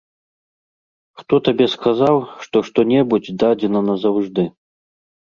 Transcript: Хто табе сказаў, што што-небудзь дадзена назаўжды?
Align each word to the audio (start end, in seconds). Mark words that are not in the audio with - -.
Хто 1.21 1.35
табе 1.47 1.67
сказаў, 1.73 2.15
што 2.45 2.57
што-небудзь 2.69 3.29
дадзена 3.43 3.79
назаўжды? 3.91 4.47